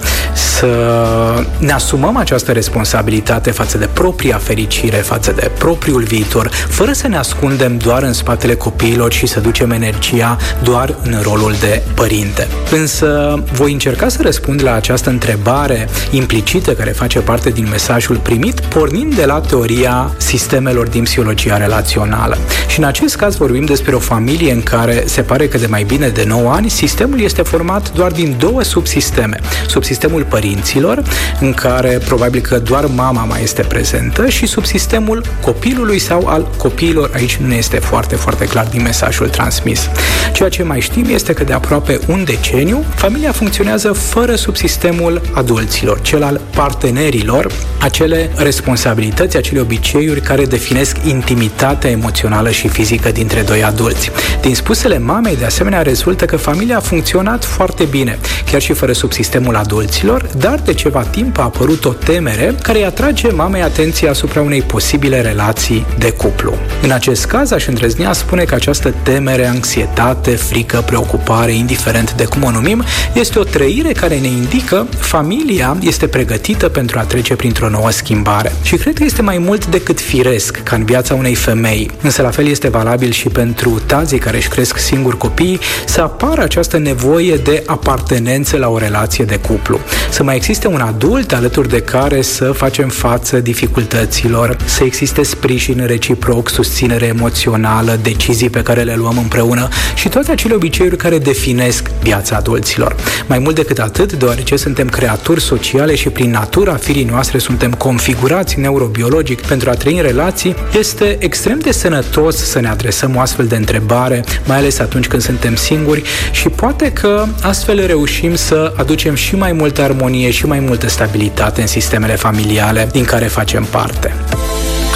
să 0.60 1.44
ne 1.58 1.72
asumăm 1.72 2.16
această 2.16 2.52
responsabilitate 2.52 3.52
față 3.52 3.78
de 3.78 3.90
propria 3.94 4.38
fericire, 4.38 4.96
față 4.96 5.32
de 5.32 5.52
propriul 5.58 6.04
viitor, 6.04 6.50
fără 6.68 6.92
să 6.92 7.08
ne 7.08 7.18
ascundem 7.18 7.78
doar 7.78 8.04
în 8.04 8.14
spatele 8.14 8.56
copiilor 8.56 9.12
și 9.12 9.26
să 9.26 9.40
ducem 9.40 9.72
energia 9.72 10.38
doar 10.64 10.96
în 11.04 11.20
rolul 11.22 11.56
de 11.60 11.82
părinte. 11.94 12.48
Însă 12.72 13.40
voi 13.52 13.72
încerca 13.72 14.08
să 14.08 14.22
răspund 14.22 14.64
la 14.64 14.74
această 14.74 15.10
întrebare 15.10 15.90
implicită 16.12 16.74
care 16.74 16.90
face 16.90 17.20
parte 17.20 17.50
din 17.50 17.68
mesajul 17.70 18.18
primit, 18.18 18.60
pornind 18.60 19.16
de 19.16 19.26
la 19.26 19.40
teoria 19.40 20.12
sistemelor 20.18 20.88
din 20.88 21.04
psihologia 21.04 21.58
relațională. 21.58 22.38
Și 22.68 22.80
în 22.80 22.86
acest 22.86 23.16
caz 23.16 23.36
vorbim 23.36 23.66
despre 23.66 23.96
o 23.96 24.00
familie 24.00 24.52
în 24.52 24.64
care 24.64 25.04
se 25.06 25.22
pare 25.22 25.48
că 25.48 25.58
de 25.58 25.68
mai 25.68 25.84
bine 25.84 26.08
de 26.08 26.24
9 26.28 26.52
ani 26.52 26.70
sistemul 26.70 27.22
este 27.22 27.42
format 27.42 27.92
doar 27.94 28.12
din 28.12 28.36
două 28.38 28.64
subsisteme. 28.64 29.40
Subsistemul 29.68 30.24
părinților, 30.50 31.04
în 31.40 31.54
care 31.54 32.00
probabil 32.06 32.42
că 32.42 32.60
doar 32.60 32.86
mama 32.86 33.24
mai 33.24 33.44
este 33.44 33.62
prezentă 33.62 34.30
și 34.30 34.46
subsistemul 34.46 35.24
copilului 35.42 36.00
sau 36.00 36.28
al 36.28 36.48
copiilor, 36.58 37.12
aici 37.14 37.36
nu 37.36 37.54
este 37.54 37.78
foarte, 37.78 38.16
foarte 38.16 38.46
clar 38.46 38.68
din 38.72 38.82
mesajul 38.82 39.30
transmis. 39.30 39.90
Ceea 40.34 40.50
ce 40.50 40.64
mai 40.64 40.80
știm 40.80 41.06
este 41.10 41.34
că 41.34 41.44
de 41.44 41.54
aproape 41.54 42.00
un 42.08 42.24
deceniu, 42.24 42.84
familia 42.96 43.32
funcționează 43.32 43.92
fără 43.92 44.36
subsistemul 44.36 45.22
adulților, 45.34 46.02
cel 46.02 46.24
al 46.24 46.42
partenerilor, 46.56 47.52
acele 47.80 48.30
responsabilități, 48.36 49.38
acele 49.38 49.60
obiceiuri 49.60 50.22
care 50.22 50.46
definesc 50.46 50.98
intimitatea 51.06 51.90
emoțională 51.90 52.50
și 52.50 52.68
fizică 52.68 53.12
dintre 53.12 53.42
doi 53.42 53.64
adulți. 53.64 54.12
Din 54.42 54.56
spusele 54.56 54.98
mamei, 54.98 55.36
de 55.36 55.46
asemenea, 55.46 55.82
rezultă 55.82 56.26
că 56.26 56.38
familia 56.38 56.78
a 56.78 56.80
funcționat 56.80 57.46
foarte 57.46 57.84
bine, 57.84 58.20
chiar 58.52 58.62
și 58.62 58.74
fără 58.74 58.92
subsistemul 58.92 59.56
adulților, 59.56 60.30
dar 60.40 60.60
de 60.60 60.74
ceva 60.74 61.02
timp 61.02 61.38
a 61.38 61.44
apărut 61.44 61.86
o 61.86 61.94
temere 61.94 62.56
care 62.62 62.78
îi 62.78 62.86
atrage 62.86 63.32
mamei 63.32 63.62
atenția 63.62 64.10
asupra 64.10 64.42
unei 64.42 64.62
posibile 64.62 65.22
relații 65.22 65.86
de 65.98 66.12
cuplu. 66.12 66.54
În 66.82 66.92
acest 66.92 67.26
caz, 67.26 67.52
aș 67.52 67.68
îndrăznea 67.68 68.14
spune 68.14 68.44
că 68.44 68.56
această 68.56 68.94
temere, 69.04 69.48
anxietate, 69.48 70.32
frică, 70.32 70.84
preocupare, 70.86 71.52
indiferent 71.52 72.14
de 72.14 72.26
cum 72.26 72.44
o 72.44 72.52
numim, 72.52 72.84
este 73.14 73.40
o 73.40 73.44
trăire 73.44 73.92
care 73.92 74.18
ne 74.18 74.28
indică 74.28 74.88
familia 75.00 75.78
este 75.82 76.08
pregătită 76.08 76.70
pentru 76.70 77.00
a 77.00 77.04
trece 77.04 77.36
printr-o 77.36 77.70
nouă 77.70 77.92
schimbare. 77.92 78.52
Și 78.62 78.76
cred 78.76 78.94
că 78.94 79.04
este 79.04 79.22
mai 79.22 79.38
mult 79.38 79.66
decât 79.66 80.00
firesc 80.00 80.64
ca 80.64 80.76
în 80.76 80.86
viața 80.86 81.14
unei 81.14 81.36
femei. 81.36 81.92
Însă 82.02 82.22
la 82.22 82.30
fel 82.30 82.48
este 82.48 82.70
valabil 82.70 83.12
și 83.12 83.28
pentru 83.28 83.82
tazii 83.86 84.20
care 84.20 84.38
își 84.38 84.50
cresc 84.50 84.78
singuri 84.78 85.18
copii 85.18 85.60
să 85.86 86.02
apară 86.02 86.42
această 86.42 86.78
nevoie 86.78 87.36
de 87.36 87.64
apartenență 87.66 88.58
la 88.58 88.70
o 88.70 88.78
relație 88.78 89.26
de 89.26 89.38
cuplu. 89.38 89.80
Să 90.10 90.24
mai 90.30 90.38
existe 90.38 90.68
un 90.68 90.82
adult 90.82 91.34
alături 91.34 91.70
de 91.70 91.82
care 91.82 92.22
să 92.22 92.52
facem 92.52 92.90
față 92.90 93.40
dificultăților, 93.40 94.58
să 94.66 94.84
existe 94.84 95.24
sprijin 95.24 95.86
reciproc, 95.86 96.50
susținere 96.50 97.06
emoțională, 97.06 98.00
decizii 98.02 98.50
pe 98.50 98.62
care 98.62 98.82
le 98.82 98.96
luăm 98.96 99.18
împreună 99.18 99.68
și 99.96 100.10
toate 100.10 100.32
acele 100.32 100.54
obiceiuri 100.54 100.98
care 100.98 101.18
definesc 101.18 101.90
viața 102.02 102.36
adulților. 102.36 102.96
Mai 103.28 103.40
mult 103.40 103.56
decât 103.56 103.80
atât, 103.80 104.14
deoarece 104.14 104.56
suntem 104.56 104.90
creaturi 104.90 105.42
sociale 105.42 105.96
și 105.96 106.10
prin 106.10 106.30
natura 106.32 106.76
firii 106.76 107.04
noastre 107.04 107.38
suntem 107.38 107.72
configurați 107.72 108.60
neurobiologic 108.60 109.42
pentru 109.42 109.70
a 109.70 109.74
trăi 109.74 109.98
în 109.98 110.02
relații, 110.02 110.56
este 110.78 111.18
extrem 111.20 111.60
de 111.60 111.72
sănătos 111.72 112.36
să 112.36 112.60
ne 112.60 112.70
adresăm 112.70 113.16
o 113.16 113.20
astfel 113.20 113.46
de 113.46 113.56
întrebare, 113.56 114.24
mai 114.46 114.58
ales 114.58 114.80
atunci 114.80 115.08
când 115.08 115.22
suntem 115.22 115.56
singuri 115.56 116.04
și 116.32 116.50
poate 116.50 116.92
că 116.92 117.26
astfel 117.42 117.86
reușim 117.86 118.36
să 118.36 118.74
aducem 118.78 119.16
și 119.16 119.36
mai 119.36 119.52
multă 119.52 119.82
armonie 119.82 120.18
și 120.28 120.46
mai 120.46 120.60
multă 120.60 120.90
stabilitate 120.90 121.62
în 121.62 121.68
sistemele 121.68 122.16
familiale 122.16 122.88
din 122.92 123.04
care 123.04 123.26
facem 123.26 123.64
parte. 123.64 124.14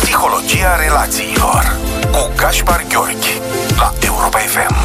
Psihologia 0.01 0.75
relațiilor 0.81 1.77
cu 2.11 2.31
Gaspar 2.35 2.85
Gheorghi 2.89 3.41
la 3.77 3.93
Europa 4.01 4.37
FM. 4.37 4.82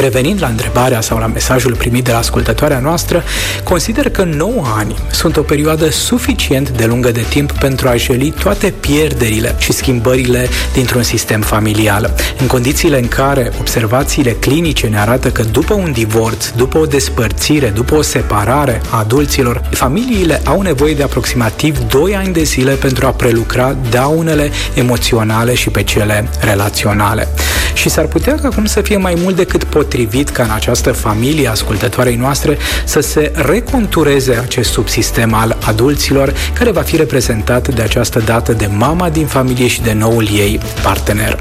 Revenind 0.00 0.40
la 0.40 0.46
întrebarea 0.46 1.00
sau 1.00 1.18
la 1.18 1.26
mesajul 1.26 1.74
primit 1.74 2.04
de 2.04 2.12
la 2.12 2.18
ascultătoarea 2.18 2.78
noastră, 2.78 3.24
consider 3.62 4.10
că 4.10 4.22
9 4.24 4.64
ani 4.76 4.94
sunt 5.10 5.36
o 5.36 5.42
perioadă 5.42 5.90
suficient 5.90 6.70
de 6.70 6.84
lungă 6.84 7.10
de 7.10 7.24
timp 7.28 7.52
pentru 7.52 7.88
a 7.88 7.96
jeli 7.96 8.30
toate 8.30 8.74
pierderile 8.80 9.54
și 9.58 9.72
schimbările 9.72 10.48
dintr-un 10.72 11.02
sistem 11.02 11.40
familial. 11.40 12.14
În 12.38 12.46
condițiile 12.46 12.98
în 12.98 13.08
care 13.08 13.52
observațiile 13.60 14.30
clinice 14.30 14.86
ne 14.86 14.98
arată 14.98 15.30
că 15.30 15.42
după 15.42 15.74
un 15.74 15.92
divorț, 15.92 16.48
după 16.48 16.78
o 16.78 16.86
despărțire, 16.86 17.68
după 17.68 17.94
o 17.94 18.02
separare 18.02 18.80
a 18.90 18.98
adulților, 18.98 19.62
familiile 19.70 20.40
au 20.44 20.60
nevoie 20.60 20.94
de 20.94 21.02
aproximativ 21.02 21.78
2 21.78 22.16
ani 22.16 22.32
de 22.32 22.42
zile 22.42 22.72
pentru 22.72 23.06
a 23.06 23.10
prelucra 23.10 23.76
daunele 23.90 24.50
emoționale 24.74 25.54
și 25.54 25.68
pe 25.68 25.82
cele 25.82 26.28
relaționale. 26.40 27.28
Și 27.76 27.88
s-ar 27.88 28.06
putea 28.06 28.34
ca 28.34 28.48
acum 28.48 28.64
să 28.64 28.80
fie 28.80 28.96
mai 28.96 29.14
mult 29.22 29.36
decât 29.36 29.64
pot 29.64 29.84
potrivit 29.86 30.28
ca 30.28 30.42
în 30.42 30.50
această 30.50 30.92
familie 30.92 31.48
ascultătoarei 31.48 32.16
noastre 32.16 32.58
să 32.84 33.00
se 33.00 33.32
recontureze 33.34 34.32
acest 34.42 34.70
subsistem 34.70 35.34
al 35.34 35.56
adulților 35.66 36.34
care 36.58 36.70
va 36.70 36.80
fi 36.80 36.96
reprezentat 36.96 37.74
de 37.74 37.82
această 37.82 38.18
dată 38.18 38.52
de 38.52 38.68
mama 38.76 39.10
din 39.10 39.26
familie 39.26 39.66
și 39.66 39.82
de 39.82 39.92
noul 39.92 40.28
ei 40.32 40.60
partener. 40.82 41.38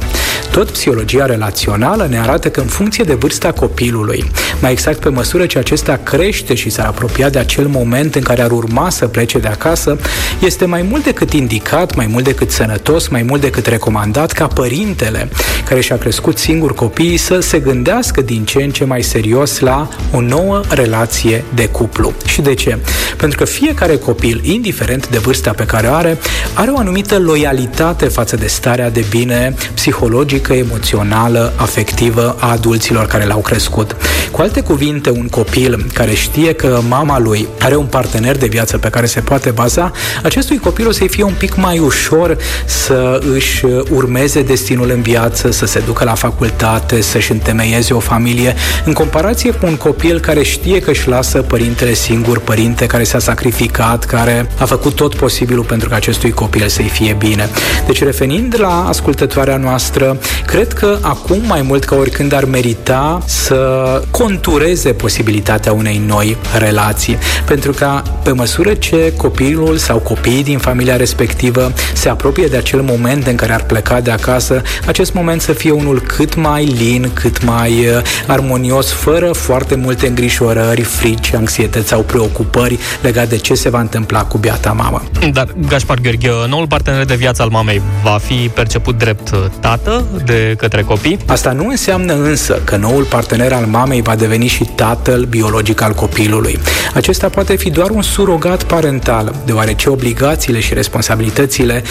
Tot 0.52 0.70
psihologia 0.70 1.26
relațională 1.26 2.08
ne 2.10 2.20
arată 2.20 2.50
că 2.50 2.60
în 2.60 2.68
funcție 2.68 3.04
de 3.04 3.14
vârsta 3.14 3.52
copilului, 3.52 4.32
mai 4.62 4.72
exact 4.72 5.00
pe 5.00 5.10
măsură 5.10 5.46
ce 5.46 5.58
acesta 5.58 6.00
crește 6.04 6.54
și 6.54 6.70
s-ar 6.70 6.86
apropia 6.86 7.30
de 7.30 7.40
acel 7.40 7.68
moment 7.68 8.16
în 8.16 8.22
care 8.22 8.42
ar 8.42 8.52
urma 8.52 8.90
să 8.90 9.08
plece 9.08 9.38
de 9.38 9.48
acasă, 9.48 9.98
este 10.40 10.66
mai 10.66 10.82
mult 10.82 11.04
decât 11.04 11.34
indicat, 11.34 11.96
mai 11.96 12.08
mult 12.08 12.24
decât 12.24 12.52
sănătos, 12.52 13.08
mai 13.08 13.24
mult 13.24 13.42
decât 13.42 13.66
recomandat 13.66 14.32
ca 14.32 14.48
părintele 14.48 15.30
care 15.68 15.82
și-a 15.82 15.98
crescut 15.98 16.25
singur 16.34 16.74
copiii 16.74 17.18
să 17.18 17.40
se 17.40 17.60
gândească 17.60 18.22
din 18.22 18.36
din 18.36 18.46
ce 18.46 18.64
în 18.64 18.70
ce 18.70 18.86
mai 18.86 19.02
serios 19.02 19.60
la 19.60 19.90
o 20.12 20.22
nouă 20.22 20.62
relație 20.70 21.44
de 21.54 21.68
cuplu. 21.68 22.14
Și 22.26 22.42
de 22.42 22.54
ce? 22.54 22.78
Pentru 23.18 23.38
că 23.38 23.46
fiecare 23.46 23.96
copil, 23.96 24.42
indiferent 24.44 25.10
de 25.10 25.18
vârsta 25.18 25.52
pe 25.52 25.66
care 25.66 25.88
o 25.88 25.94
are, 25.94 26.18
are 26.54 26.72
o 26.72 26.78
anumită 26.78 27.20
loialitate 27.20 28.06
față 28.06 28.36
de 28.36 28.48
starea 28.48 28.90
de 28.90 29.06
bine 29.10 29.56
psihologică, 29.74 30.54
emoțională, 30.54 31.54
afectivă 31.56 32.36
a 32.40 32.52
adulților 32.52 33.06
care 33.06 33.26
l-au 33.26 33.40
crescut. 33.40 33.96
Cu 34.32 34.42
alte 34.42 34.62
cuvinte, 34.62 35.10
un 35.10 35.28
copil 35.28 35.86
care 35.94 36.14
știe 36.14 36.54
că 36.54 36.80
mama 36.88 37.20
lui 37.20 37.48
are 37.60 37.76
un 37.76 37.86
partener 37.86 38.38
de 38.38 38.48
viață 38.48 38.78
pe 38.78 38.90
care 38.90 39.06
se 39.06 39.20
poate 39.20 39.52
baza, 39.52 39.92
acestui 40.24 40.58
copil 40.58 40.88
o 40.88 40.92
să-i 40.92 41.10
fie 41.10 41.24
un 41.24 41.36
pic 41.38 41.56
mai 41.56 41.80
ușor 41.80 42.38
să 42.66 43.20
își 43.34 43.66
urmeze 43.90 44.42
destinul 44.42 44.90
în 44.90 45.02
viață, 45.02 45.52
să 45.52 45.66
se 45.66 45.80
ducă 45.80 46.04
la 46.04 46.15
facultate, 46.16 47.02
să-și 47.02 47.32
întemeieze 47.32 47.94
o 47.94 48.00
familie 48.00 48.14
familie, 48.16 48.56
în 48.86 48.94
comparație 48.94 49.52
cu 49.52 49.66
un 49.66 49.76
copil 49.76 50.20
care 50.20 50.44
știe 50.44 50.80
că 50.80 50.90
își 50.90 51.08
lasă 51.08 51.42
părintele 51.42 51.94
singur, 51.94 52.40
părinte 52.40 52.86
care 52.86 53.04
s-a 53.04 53.20
sacrificat, 53.20 54.06
care 54.06 54.50
a 54.60 54.66
făcut 54.66 54.96
tot 54.96 55.16
posibilul 55.16 55.64
pentru 55.64 55.90
ca 55.90 55.96
acestui 55.96 56.32
copil 56.32 56.68
să-i 56.68 56.90
fie 56.94 57.16
bine. 57.18 57.50
Deci, 57.86 58.04
revenind 58.04 58.56
la 58.60 58.86
ascultătoarea 58.88 59.58
noastră, 59.58 60.18
cred 60.46 60.74
că 60.74 60.98
acum 61.02 61.42
mai 61.48 61.62
mult 61.62 61.84
ca 61.84 61.96
oricând 61.96 62.34
ar 62.34 62.46
merita 62.46 63.22
să 63.26 64.02
contureze 64.12 64.90
posibilitatea 64.94 65.74
unei 65.74 66.02
noi 66.06 66.38
relații, 66.58 67.18
pentru 67.46 67.72
că 67.72 68.02
pe 68.24 68.32
măsură 68.32 68.74
ce 68.74 69.14
copilul 69.18 69.78
sau 69.78 69.98
copiii 69.98 70.44
din 70.44 70.58
familia 70.58 70.96
respectivă 70.96 71.74
se 71.94 72.10
apropie 72.10 72.48
de 72.48 72.58
acel 72.58 72.82
moment 72.82 73.28
în 73.28 73.36
care 73.36 73.54
ar 73.54 73.64
pleca 73.64 74.02
de 74.02 74.12
acasă, 74.12 74.62
acest 74.86 75.14
moment 75.14 75.42
să 75.42 75.54
fie 75.54 75.72
unul 75.72 76.02
cât 76.08 76.36
mai 76.36 76.64
lin, 76.66 77.12
cât 77.14 77.44
mai 77.44 77.86
armonios, 78.28 78.92
fără 78.92 79.32
foarte 79.32 79.76
multe 79.76 80.08
îngrijorări, 80.08 80.82
frici, 80.82 81.34
anxietăți 81.34 81.88
sau 81.88 82.02
preocupări 82.02 82.80
legate 83.02 83.28
de 83.28 83.38
ce 83.38 83.54
se 83.54 83.70
va 83.70 83.80
întâmpla 83.80 84.24
cu 84.24 84.38
biata 84.38 84.72
mamă. 84.72 85.04
Dar, 85.32 85.48
Gaspar 85.68 85.98
Gheorghe, 86.00 86.32
noul 86.48 86.68
partener 86.68 87.06
de 87.06 87.16
viață 87.16 87.42
al 87.42 87.50
mamei 87.50 87.82
va 88.04 88.20
fi 88.24 88.50
perceput 88.54 88.98
drept 88.98 89.30
tată 89.60 90.06
de 90.26 90.56
către 90.58 90.82
copii? 90.82 91.18
Asta 91.26 91.52
nu 91.52 91.68
înseamnă 91.68 92.14
însă 92.14 92.62
că 92.64 92.76
noul 92.76 93.04
partener 93.04 93.54
al 93.54 93.66
mamei 93.66 94.02
va 94.02 94.16
deveni 94.16 94.48
și 94.48 94.64
tatăl 94.76 95.24
biologic 95.24 95.82
al 95.82 95.94
copilului. 95.94 96.60
Acesta 96.94 97.30
poate 97.30 97.56
fi 97.56 97.70
doar 97.70 97.90
un 97.90 98.02
surogat 98.02 98.64
parental, 98.64 99.36
deoarece 99.46 99.90
obligațiile 99.90 100.60
și 100.60 100.74
responsabilitățile 100.74 101.84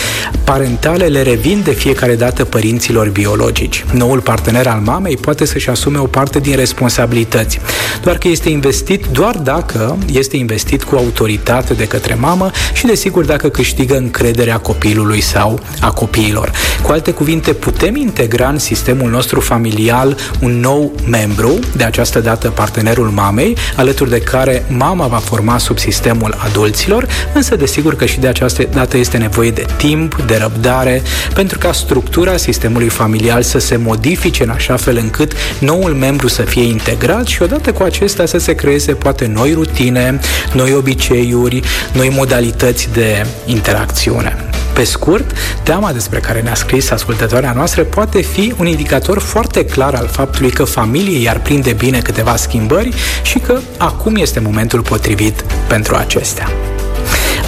parentale 0.44 1.06
le 1.06 1.22
revin 1.22 1.60
de 1.64 1.72
fiecare 1.72 2.14
dată 2.14 2.44
părinților 2.44 3.08
biologici. 3.08 3.84
Noul 4.04 4.20
partener 4.20 4.66
al 4.66 4.80
mamei 4.80 5.16
poate 5.16 5.44
să-și 5.44 5.70
asume 5.70 5.98
o 5.98 6.06
parte 6.06 6.38
din 6.38 6.56
responsabilități. 6.56 7.60
Doar 8.02 8.18
că 8.18 8.28
este 8.28 8.48
investit 8.48 9.06
doar 9.06 9.36
dacă 9.36 9.98
este 10.12 10.36
investit 10.36 10.82
cu 10.82 10.96
autoritate 10.96 11.74
de 11.74 11.86
către 11.86 12.14
mamă 12.14 12.50
și 12.72 12.86
desigur 12.86 13.24
dacă 13.24 13.48
câștigă 13.48 13.96
încrederea 13.96 14.58
copilului 14.58 15.20
sau 15.20 15.60
a 15.80 15.90
copiilor. 15.90 16.52
Cu 16.82 16.92
alte 16.92 17.10
cuvinte, 17.10 17.52
putem 17.52 17.96
interveni 17.96 18.12
integra 18.14 18.48
în 18.48 18.58
sistemul 18.58 19.10
nostru 19.10 19.40
familial 19.40 20.16
un 20.40 20.60
nou 20.60 20.92
membru, 21.06 21.58
de 21.76 21.84
această 21.84 22.20
dată 22.20 22.48
partenerul 22.48 23.08
mamei, 23.08 23.56
alături 23.76 24.10
de 24.10 24.20
care 24.20 24.64
mama 24.68 25.06
va 25.06 25.16
forma 25.16 25.58
sub 25.58 25.78
sistemul 25.78 26.34
adulților, 26.44 27.06
însă 27.34 27.56
desigur 27.56 27.96
că 27.96 28.04
și 28.04 28.18
de 28.18 28.26
această 28.26 28.62
dată 28.72 28.96
este 28.96 29.16
nevoie 29.16 29.50
de 29.50 29.66
timp, 29.76 30.22
de 30.26 30.36
răbdare, 30.36 31.02
pentru 31.34 31.58
ca 31.58 31.72
structura 31.72 32.36
sistemului 32.36 32.88
familial 32.88 33.42
să 33.42 33.58
se 33.58 33.76
modifice 33.84 34.42
în 34.42 34.50
așa 34.50 34.76
fel 34.76 34.96
încât 34.96 35.32
noul 35.58 35.94
membru 35.94 36.28
să 36.28 36.42
fie 36.42 36.62
integrat 36.62 37.26
și 37.26 37.42
odată 37.42 37.72
cu 37.72 37.82
acesta 37.82 38.26
să 38.26 38.38
se 38.38 38.54
creeze 38.54 38.92
poate 38.92 39.26
noi 39.26 39.52
rutine, 39.52 40.18
noi 40.52 40.74
obiceiuri, 40.74 41.60
noi 41.92 42.08
modalități 42.08 42.88
de 42.92 43.26
interacțiune. 43.46 44.48
Pe 44.74 44.84
scurt, 44.84 45.32
teama 45.62 45.92
despre 45.92 46.18
care 46.18 46.40
ne-a 46.40 46.54
scris 46.54 46.90
ascultătoarea 46.90 47.52
noastră 47.52 47.82
poate 47.82 48.20
fi 48.20 48.54
un 48.58 48.66
indicator 48.66 49.18
foarte 49.18 49.64
clar 49.64 49.94
al 49.94 50.08
faptului 50.08 50.50
că 50.50 50.64
familiei 50.64 51.22
i-ar 51.22 51.40
prinde 51.40 51.72
bine 51.72 51.98
câteva 51.98 52.36
schimbări 52.36 52.94
și 53.22 53.38
că 53.38 53.58
acum 53.78 54.16
este 54.16 54.40
momentul 54.40 54.80
potrivit 54.80 55.44
pentru 55.68 55.94
acestea. 55.94 56.73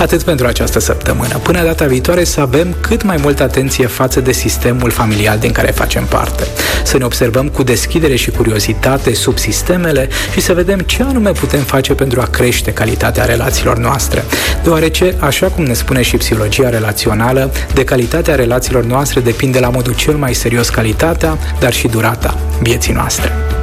Atât 0.00 0.22
pentru 0.22 0.46
această 0.46 0.78
săptămână. 0.78 1.38
Până 1.42 1.62
data 1.62 1.84
viitoare 1.84 2.24
să 2.24 2.40
avem 2.40 2.76
cât 2.80 3.02
mai 3.02 3.16
multă 3.20 3.42
atenție 3.42 3.86
față 3.86 4.20
de 4.20 4.32
sistemul 4.32 4.90
familial 4.90 5.38
din 5.38 5.52
care 5.52 5.70
facem 5.70 6.04
parte. 6.04 6.46
Să 6.84 6.98
ne 6.98 7.04
observăm 7.04 7.48
cu 7.48 7.62
deschidere 7.62 8.16
și 8.16 8.30
curiozitate 8.30 9.14
sub 9.14 9.38
sistemele 9.38 10.08
și 10.32 10.40
să 10.40 10.54
vedem 10.54 10.78
ce 10.78 11.02
anume 11.02 11.30
putem 11.30 11.60
face 11.60 11.94
pentru 11.94 12.20
a 12.20 12.24
crește 12.24 12.72
calitatea 12.72 13.24
relațiilor 13.24 13.78
noastre. 13.78 14.24
Deoarece, 14.62 15.14
așa 15.18 15.46
cum 15.46 15.64
ne 15.64 15.72
spune 15.72 16.02
și 16.02 16.16
psihologia 16.16 16.68
relațională, 16.68 17.52
de 17.74 17.84
calitatea 17.84 18.34
relațiilor 18.34 18.84
noastre 18.84 19.20
depinde 19.20 19.58
la 19.58 19.68
modul 19.68 19.94
cel 19.94 20.14
mai 20.14 20.34
serios 20.34 20.68
calitatea, 20.68 21.38
dar 21.60 21.72
și 21.72 21.88
durata 21.88 22.38
vieții 22.60 22.92
noastre. 22.92 23.55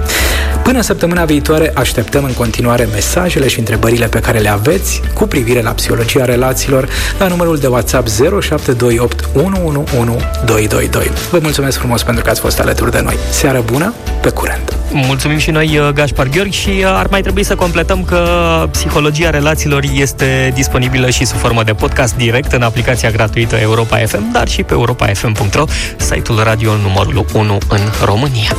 Până 0.63 0.82
săptămâna 0.82 1.25
viitoare 1.25 1.72
așteptăm 1.75 2.24
în 2.24 2.34
continuare 2.34 2.88
mesajele 2.91 3.48
și 3.48 3.60
întrebările 3.60 4.08
pe 4.08 4.20
care 4.20 4.39
le 4.39 4.50
aveți 4.50 5.01
cu 5.13 5.27
privire 5.27 5.62
la 5.62 5.72
psihologia 5.72 6.25
relațiilor 6.25 6.89
la 7.20 7.27
numărul 7.27 7.58
de 7.58 7.67
WhatsApp 7.67 8.08
0728 8.08 9.29
111222. 9.34 11.12
Vă 11.32 11.39
mulțumesc 11.41 11.77
frumos 11.77 12.03
pentru 12.03 12.24
că 12.24 12.29
ați 12.29 12.39
fost 12.39 12.60
alături 12.60 12.91
de 12.91 13.01
noi. 13.01 13.17
Seară 13.29 13.63
bună, 13.65 13.93
pe 14.22 14.29
curent! 14.29 14.77
Mulțumim 14.91 15.38
și 15.38 15.51
noi, 15.51 15.77
uh, 15.77 15.89
Gașpar 15.89 16.27
Gheorghi, 16.27 16.58
și 16.58 16.70
uh, 16.70 16.86
ar 16.86 17.08
mai 17.10 17.22
trebui 17.22 17.43
să 17.43 17.55
completăm 17.55 18.03
că 18.03 18.27
psihologia 18.72 19.29
relațiilor 19.29 19.84
este 19.93 20.51
disponibilă 20.55 21.10
și 21.10 21.25
sub 21.25 21.38
formă 21.38 21.63
de 21.63 21.74
podcast 21.74 22.15
direct 22.15 22.51
în 22.51 22.62
aplicația 22.62 23.10
gratuită 23.10 23.55
Europa 23.55 23.98
FM, 23.98 24.32
dar 24.32 24.48
și 24.48 24.63
pe 24.63 24.74
europafm.ro, 24.74 25.63
site-ul 25.98 26.41
radio 26.43 26.72
numărul 26.75 27.25
1 27.34 27.58
în 27.70 27.82
România. 28.05 28.55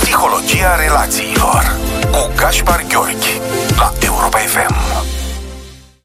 Psihologia 0.00 0.74
relațiilor 0.74 1.76
cu 2.10 2.30
Gaspar 2.36 2.84
Gheorghi 2.88 3.40
la 3.76 3.92
Europa 4.00 4.38
FM. 4.38 4.97